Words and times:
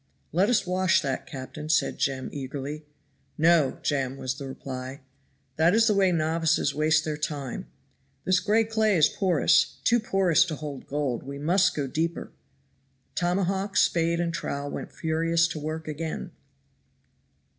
"Let 0.31 0.49
us 0.49 0.65
wash 0.65 0.99
that, 1.03 1.27
captain," 1.27 1.69
said 1.69 1.99
Jem 1.99 2.27
eagerly. 2.33 2.87
"No! 3.37 3.77
Jem," 3.83 4.17
was 4.17 4.33
the 4.33 4.47
reply; 4.47 5.01
"that 5.57 5.75
is 5.75 5.85
the 5.85 5.93
way 5.93 6.11
novices 6.11 6.73
waste 6.73 7.05
their 7.05 7.17
time. 7.17 7.67
This 8.25 8.39
gray 8.39 8.63
clay 8.63 8.97
is 8.97 9.07
porous, 9.07 9.77
too 9.83 9.99
porous 9.99 10.43
to 10.45 10.55
hold 10.55 10.87
gold 10.87 11.21
we 11.21 11.37
must 11.37 11.75
go 11.75 11.85
deeper." 11.85 12.31
Tomahawk, 13.13 13.77
spade 13.77 14.19
and 14.19 14.33
trowel 14.33 14.71
went 14.71 14.91
furiously 14.91 15.51
to 15.51 15.63
work 15.63 15.87
again. 15.87 16.31